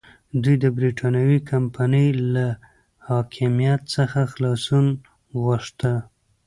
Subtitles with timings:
[0.43, 2.47] دوی د برېټانوي کمپنۍ له
[3.07, 4.85] حاکمیت څخه خلاصون
[5.41, 5.93] غوښته.